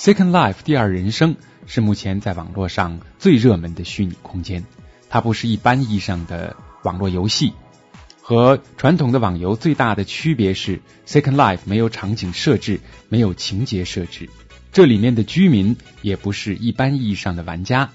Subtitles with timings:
[0.00, 1.34] Second Life 第二人生
[1.66, 4.64] 是目前在网络上最热门的虚拟空间，
[5.10, 7.52] 它不是一般意义上的网络游戏。
[8.22, 12.78] 和传统的网游最大的区别是，Second Life 没有场景设置，
[13.08, 14.30] 没有情节设置。
[14.70, 17.90] 这里面的居民也不是一般意义上的玩家。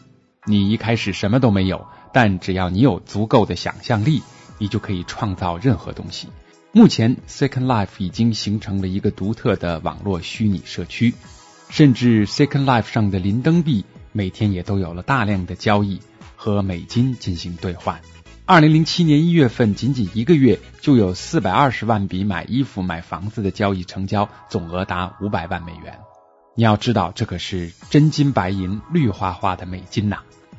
[0.45, 4.23] 你一开始什么都没有，但只要你有足够的想象力，
[4.57, 6.27] 你就可以创造任何东西。
[6.73, 11.13] 目前，Second Life 已经形成了一个独特的网络虚拟社区，
[11.69, 15.99] 甚至 Second Life 上的林登币每天也都有了大量的交易
[16.35, 17.99] 和美金进行兑换。
[18.45, 25.99] 二零零七年一月份，仅仅一个月就有四百二十万笔买衣服、买房子的交易成交，总额达五百万美元。
[26.55, 30.17] 你要知道，这可是真金白银、绿花花的美金呐！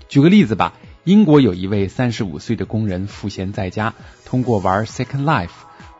[0.09, 0.73] 举个例子吧，
[1.05, 5.51] 英国有一位三十五岁的工人赋闲在家，通过玩 Second Life，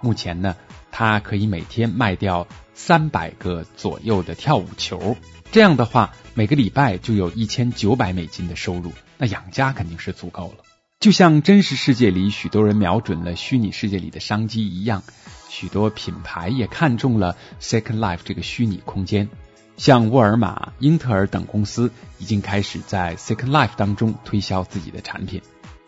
[0.01, 0.57] 目前呢，
[0.91, 5.17] 他可以每天卖掉三百个左右的跳舞球。
[5.53, 10.65] 这样的话，每个礼拜就有一千九百美金的收入，那养家肯定是足够了。
[11.01, 15.03] 就像真实世界里许多人瞄准了虚拟世界里的商机一样，
[15.49, 19.29] 许多品牌也看中了 Second Life 这个虚拟空间。
[19.77, 25.43] 像沃尔玛、英特尔等公司已经开始在 Second Life 当中推销自己的产品，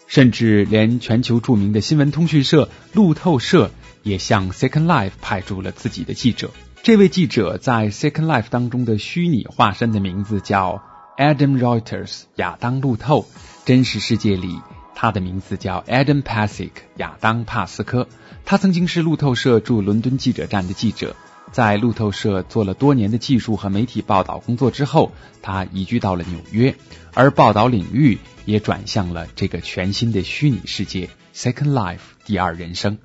[0.07, 3.71] 甚至连全球著名的新闻通讯社路透社
[4.03, 6.51] 也向 Second Life 派驻了自己的记者。
[6.83, 10.83] 这位记者在 Second Life 当中的虚拟化身的名字叫
[11.17, 13.27] Adam Reuters，亚当路透。
[13.65, 14.61] 真实世界里。
[14.95, 18.09] 他的名字叫 Adam Pasick 亚当帕斯科。
[18.45, 21.15] 他曾经是路透社驻伦敦记者站的记者，
[21.53, 26.75] 在路透社做了多年的技术和媒体报道工作之后，他移居到了纽约，
[27.13, 32.97] 而报道领域也转向了这个全新的虚拟世界 Second Life 第二人生。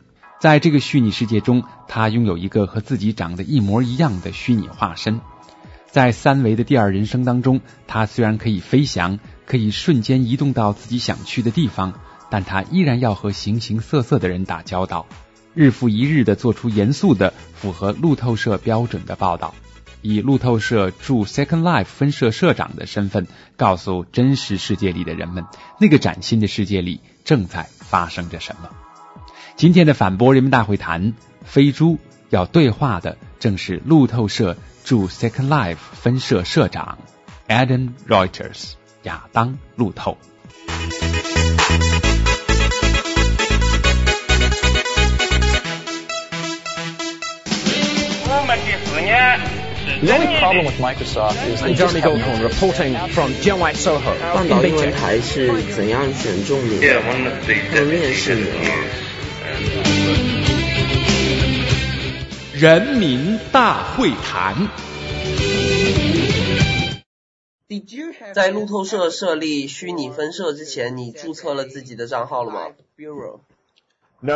[0.42, 5.22] 在这个虚拟世界中，他拥有一个和自己长得一模一样的虚拟化身。
[5.86, 9.20] 在三维的第二人生当中，他虽然可以飞翔。
[9.45, 11.93] 可以瞬间移动到自己想去的地方，
[12.30, 15.05] 但他依然要和形形色色的人打交道，
[15.54, 19.54] 日复一日的做出严肃的、符合路透社标准的报道，
[20.02, 23.27] 以路透社驻 Second Life 分社社长的身份，
[23.58, 25.45] 告诉真实世界里的人们，
[25.82, 28.70] 那个崭新的世界里正在发生着什么。
[29.61, 31.14] 今天的反驳人民大会谈，
[31.45, 31.99] 飞猪
[32.32, 36.98] 要对话的正是路透社驻 Second Life 分社社长
[37.48, 38.71] Adam Reuters。
[39.04, 40.17] 亚当路透。
[50.02, 57.00] The only problem with Microsoft is Goldhorn reporting from Jianwai Soho 半岛英文台是怎样选中你的？
[57.71, 58.45] 和面试你
[62.54, 64.55] 人民大会谈。
[68.33, 72.67] 在路透社设立虚拟分社之前，你注册了自己的账号了吗？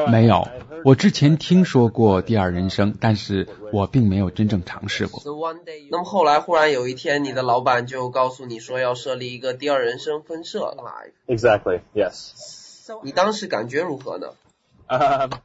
[0.07, 0.47] 没有，
[0.83, 5.21] 我之前听说过第二人生，但是我并没有真正尝试过。
[5.91, 10.83] 那么后来忽然有一天，你的老板就告诉你说要设立一个第二人生分社了。
[11.27, 12.31] Exactly, yes.
[13.03, 14.29] 你当时感觉如何呢？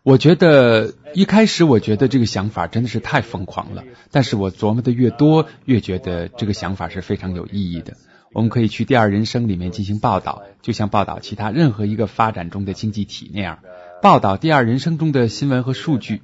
[0.03, 7.95] 我觉得一开始我觉得这个想法真的是太疯狂了，但是我琢磨的越多，越觉得这个想法是非常有意义的。
[8.33, 13.59] 我们可以去第二人生里面进行报道，就像报道其他任何一个发展中的经济体那样，
[14.03, 16.22] 报道第二人生中的新闻和数据。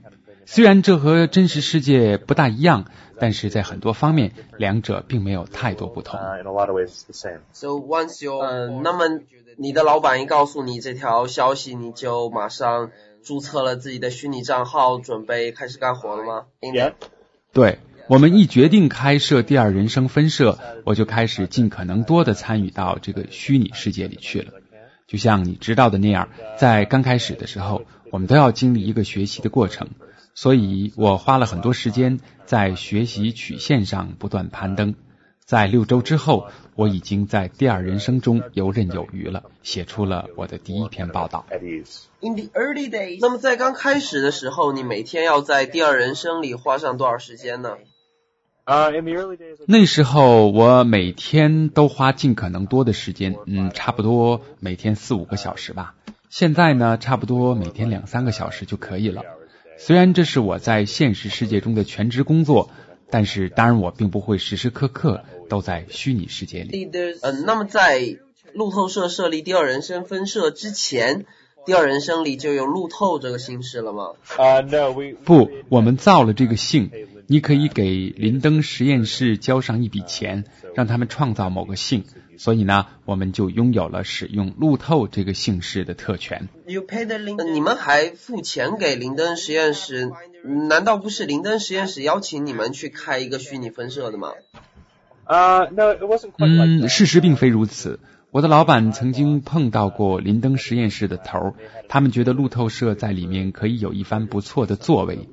[0.48, 2.84] 虽然这和真实世界不大一样，
[3.18, 6.20] 但是在很多方面，两者并没有太多不同。
[7.52, 9.06] So once you，嗯，那么
[9.56, 12.92] 你的老板一告诉你这条消息，你就马上
[13.26, 16.92] 注册了自己的虚拟账号，准备开始干活了吗？Yeah。
[17.52, 24.52] 对，我们一决定开设第二人生分社，我就开始尽可能多的参与到这个虚拟世界里去了。
[25.08, 27.82] 就像你知道的那样，在刚开始的时候，
[28.12, 29.88] 我们都要经历一个学习的过程。
[30.34, 34.94] 所以我花了很多时间在学习曲线上不断攀登，
[35.46, 41.46] 在六周之后，我已经在第二人生中游刃有余了，写出了我的第一篇报道。
[42.18, 47.76] In the early days，那么在刚开始的时候，你每天要在第二人生里花上多少时间呢？
[49.68, 55.94] 那时候我每天都花尽可能多的时间，嗯，差不多每天四五个小时吧。
[56.28, 59.22] 现在呢，差不多每天两三个小时就可以了。
[59.78, 62.68] 虽然这是我在现实世界中的全职工作，
[63.10, 66.90] 但是当然我并不会时时刻刻都在虚拟世界里。
[67.22, 68.18] 嗯，那么在
[68.52, 71.26] 路透社设立第二人生分社之前，
[71.64, 74.12] 第二人生里就有路透这个姓氏了吗？
[74.36, 74.62] 啊
[75.24, 76.90] 不，我们造了这个姓。
[77.28, 80.44] 你可以给林登实验室交上一笔钱，
[80.76, 82.04] 让他们创造某个姓。
[82.38, 86.48] 所以呢，我们就拥有了使用路透这个姓氏的特权。
[86.66, 90.12] 你们还付钱给林登实验室？
[90.68, 94.32] 难道不是林登实验室邀请你们去开一个虚拟分社的吗？
[95.24, 97.98] 啊 wasn't quite like 嗯，事实并非如此。
[98.30, 101.56] 我的老板曾经碰到过林登实验室的头，
[101.88, 105.28] 他们觉得路透社在里面可以有一番不错的作为。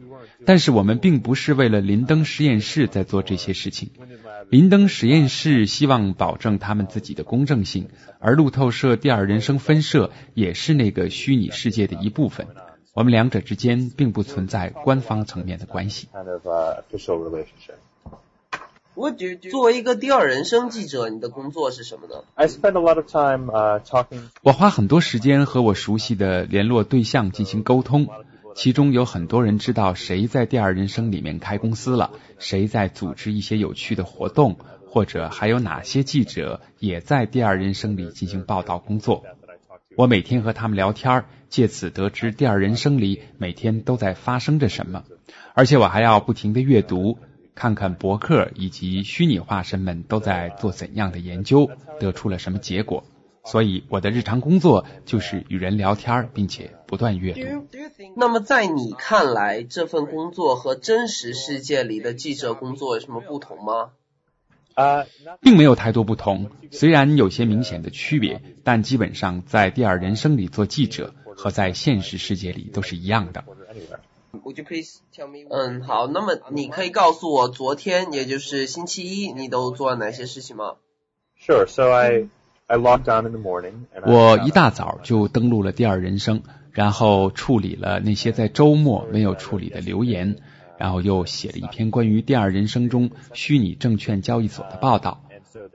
[0.45, 3.91] 但是我们并不是为了林登实验室在做这些事情。
[4.49, 7.87] 林登实验室希望保证他们自己的公正性，
[8.19, 12.47] 而路透社第二人生分社也是那个虚拟世界的一部分。
[12.93, 16.07] 我们两者之间并不存在官方层面的关系。
[16.13, 16.83] uh.
[19.49, 28.07] 作为一个第二人生记者，你的工作是什么呢？I spend a lot of time uh, talking 我花很多时间和我熟悉的联络对象进行沟通，
[28.53, 34.57] 其中有很多人知道谁在第二人生里面开公司了，谁在组织一些有趣的活动，
[34.87, 39.23] 或者还有哪些记者也在第二人生里进行报道工作。
[39.95, 45.03] 我每天和他们聊天，借此得知第二人生里每天都在发生着什么，
[45.53, 47.19] 而且我还要不停的阅读，
[47.53, 51.69] 看看博客以及虚拟化身们都在做怎样的研究，
[51.99, 53.03] 得出了什么结果。
[53.45, 57.67] 所以我的日常工作就是与人聊天，并且不断阅读。
[58.17, 63.91] 那么在你看来，这份工作和真实世界里的记者工作有什么不同吗
[64.75, 73.43] ？uh, not 并没有太多不同，虽然有些明显的区别，但基本上在第二人生里做记者和在现实世界里都是一样的。
[73.71, 73.99] anywhere.
[74.43, 75.47] Would you please tell me?
[75.49, 80.75] 嗯，好，那么你可以告诉我，昨天也就是星期一，你都做了哪些事情吗
[81.39, 81.67] ？Sure.
[81.67, 82.29] So I
[82.65, 86.41] I logged on in the morning 我一大早就登录了第二人生，
[86.71, 90.37] 然后处理了那些在周末没有处理的留言，
[90.79, 95.21] 然后又写了一篇关于第二人生中虚拟证券交易所的报道。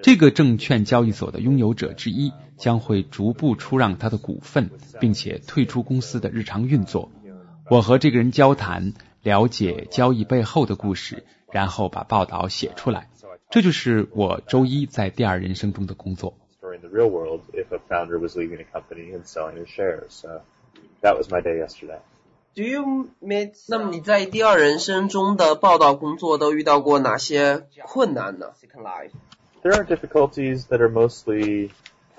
[0.02, 4.70] 这个证券交易所的拥有者之一将会逐步出让他的股份，
[5.00, 7.10] 并且退出公司的日常运作。
[7.70, 8.92] 我和这个人交谈，
[9.22, 13.08] 了解交易背后的故事，然后把报道写出来。
[13.50, 16.34] 这就是我周一在第二人生中的工作。
[22.54, 23.52] Do you meet？
[23.68, 28.48] 那么你在第二人生中的报道工作都遇到过哪些困难呢？
[29.68, 31.68] There are difficulties that are mostly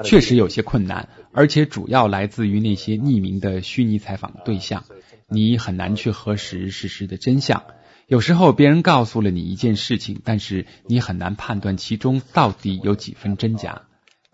[0.04, 4.86] 确实有些困难，而且主要来自于那些匿名的虚拟采访对象，
[5.28, 7.64] 你很难去核实事实的真相。
[8.06, 13.82] 有时候别人告诉了你一件事情，但是你很难判断其中到底有几分真假。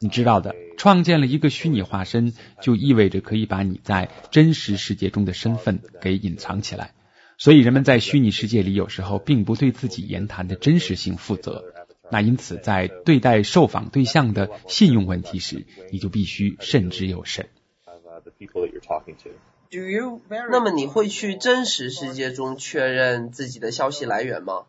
[0.01, 6.91] 你知道的，创建了一个虚拟化身，就意味着可以把你在真实世界中的身份给隐藏起来。
[7.37, 11.63] 所以人们在虚拟世界里有时候并不对自己言谈的真实性负责。
[12.11, 17.47] 那因此，在对待受访对象的信用问题时，你就必须慎之又慎。
[17.85, 19.29] of uh, the people that you're talking to.
[19.71, 20.21] Do you？
[20.29, 24.65] 那么你会去真实世界中确认自己的消息来源吗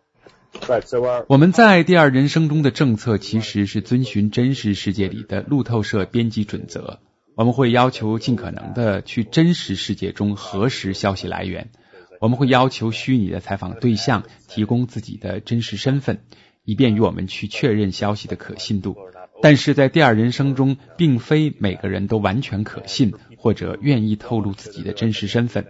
[0.63, 0.83] ？Right.
[0.83, 7.01] So our 我们在第二人生中的政策其实是遵循真实世界里的路透社编辑准则。
[7.35, 11.71] 我们会要求尽可能的去真实世界中核实消息来源。
[12.19, 16.21] 我们会要求虚拟的采访对象提供自己的真实身份，
[16.67, 18.99] 以便于我们去确认消息的可信度。
[19.41, 25.67] 但是在第二人生中，并非每个人都完全可信或者愿意透露自己的真实身份，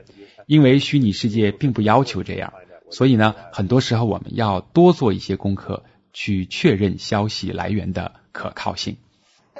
[0.47, 2.53] 因为虚拟世界并不要求这样。
[2.91, 8.97] 所以呢，很多时候我们要多做一些功课，去确认消息来源的可靠性。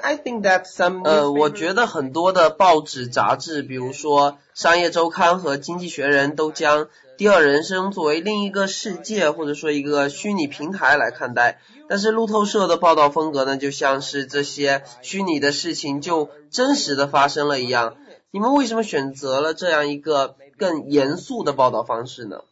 [0.07, 6.87] I think that some 呃，我觉得很多的报纸、杂志，比如说《商业周刊》和《经济学人》，都将
[7.17, 11.59] 第二人生作为另一个世界或者说一个虚拟平台来看待。
[11.89, 17.97] 但是路透社的报道风格呢，就像是这些虚拟的事情就真实的发生了一样。
[18.31, 22.43] 你们为什么选择了这样一个更严肃的报道方式呢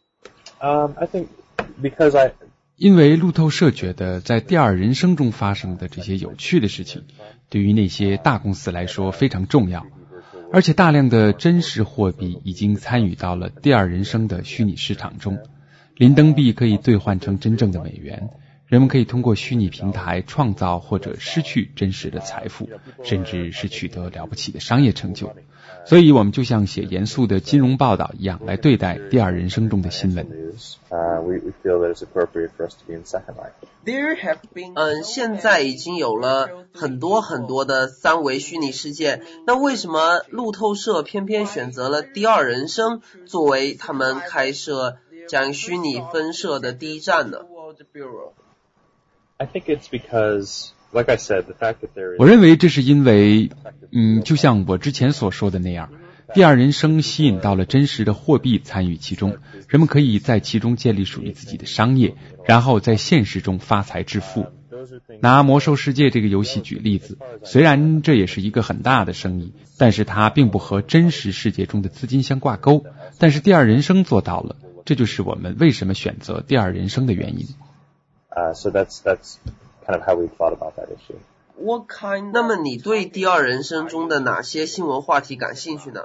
[0.60, 1.28] ？um, I think
[1.82, 2.34] because I
[2.76, 7.06] 因为路透社觉得，在第二人生中发生的这些有趣的事情，
[7.48, 9.86] 对于那些大公司来说非常重要，
[10.52, 15.38] 而且大量的真实货币已经参与到了第二人生的虚拟市场中。
[15.96, 18.30] 林登币可以兑换成真正的美元，
[18.66, 22.68] 人们可以通过虚拟平台创造或者失去真实的财富，
[23.04, 25.32] 甚至是取得了不起的商业成就。
[25.84, 30.26] 所以，我们就像写严肃的金融报道一样来对待第二人生中的新闻。
[34.74, 44.96] 嗯，现在已经有了很多很多的三维虚拟世界，那为什么路透社偏偏选择了第二人生作为他们开设
[45.28, 47.38] 将虚拟分社的第一站呢？
[52.18, 53.50] 我认为这是因为，
[53.92, 55.90] 嗯，就像我之前所说的那样，
[56.32, 59.36] 第二人生吸引到了真实的货币参与其中，
[59.68, 62.14] 人们可以在其中建立属于自己的商业，
[62.46, 64.46] 然后在现实中发财致富。
[65.20, 72.84] 拿魔兽世界这个游戏举例子，虽然这也是一个很大的生意，但是它并不和真实世界中的资金相挂钩。
[73.18, 77.46] 但是第二人生做到了，这就是我们为什么选择第二人生的原因。
[78.34, 79.38] Uh, so that's that's
[79.86, 81.18] kind of how we thought about that issue.
[81.58, 82.32] What kind?
[82.32, 86.02] 那么你对第二人生中的哪些新闻话题感兴趣呢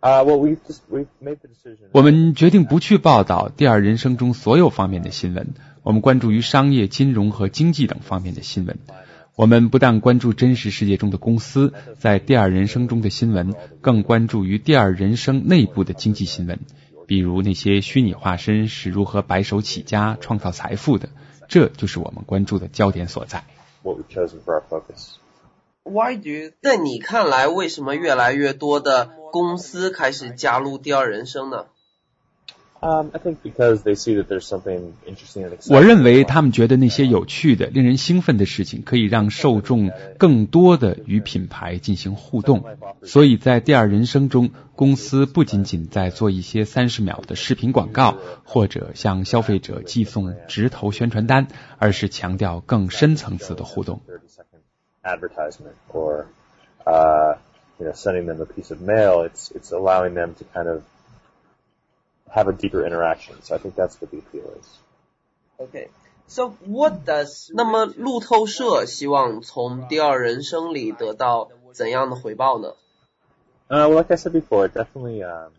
[0.00, 1.88] ？Uh, well, we've just we've made the decision.
[1.92, 5.54] 我们决定不去报道第二人生中所有方面的新闻。
[5.82, 8.78] 我们关注于商业、金融和经济等方面的新闻。
[9.34, 16.60] 我们不但关注真实世界中的公司在第二人生中的新闻，更关注于第二人生内部的经济新闻。
[17.06, 21.08] 比如那些虚拟化身是如何白手起家创造财富的，
[21.48, 23.44] 这就是我们关注的焦点所在。
[25.84, 26.52] Why do you？
[26.62, 31.66] 在你看来，为什么越来越多的公司开始加入第二人生呢？
[35.68, 42.64] 我认为他们觉得那些有趣的、令人兴奋的事情，可以让受众更多的与品牌进行互动。
[43.04, 51.46] 所以在第二人生中，公司不仅仅在做一些三十秒的视频广告，或者向消费者寄送直投宣传单，
[51.78, 54.00] 而是强调更深层次的互动。
[62.34, 63.36] Have a deeper interaction.
[63.42, 64.66] So I think that's what the appeal is.
[65.58, 65.88] Okay.
[66.26, 72.74] So what does 那么路透社希望从第二人生里得到怎样的回报呢
[73.68, 75.22] ？Uh, well, like I said before, definitely.
[75.22, 75.52] Um,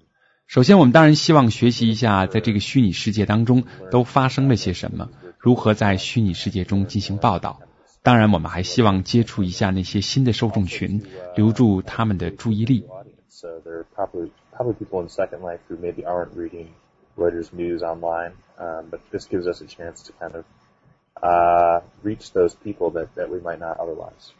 [0.47, 7.59] 首先，我们当然希望学习一下，在这个虚拟世界当中都发生了些什么，如何在虚拟世界中进行报道。
[8.01, 12.85] 当然，我们还希望接触一下那些新的受众群，留住他们的注意力。
[14.52, 16.74] probably people in Second Life who maybe aren't reading
[17.16, 20.44] Reuters news online, um, but this gives us a chance to kind of
[21.22, 24.32] uh, reach those people that, that we might not otherwise.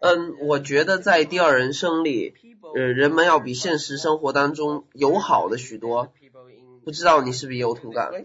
[0.00, 2.34] 嗯，我觉得在第二人生里，
[2.74, 6.10] 呃，人们要比现实生活当中友好的许多。
[6.84, 8.24] 不知道你是不是有同感？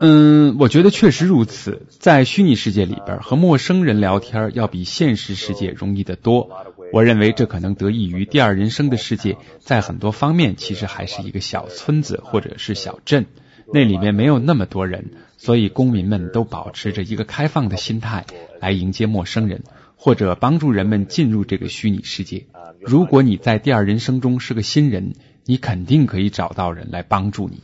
[0.00, 1.86] 嗯，我觉得确实如此。
[1.88, 6.50] 在虚拟世界里边，和陌生人聊天要比现实世界容易得多。
[6.92, 13.26] 我认为这可能得益于第二人生的世界，在很多方面其实还是一个小村子或者是小镇，
[13.72, 18.26] 那里面没有那么多人，所以公民们都保持着一个开放的心态
[18.60, 19.62] 来迎接陌生人，
[19.96, 22.46] 或者帮助人们进入这个虚拟世界。
[22.80, 27.62] 如果你在第二人生中是个新人，你肯定可以找到人来帮助你。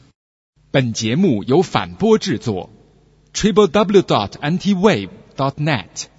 [0.70, 2.70] 本节目由反播制作
[3.32, 6.10] ，triple w dot anti wave dot net。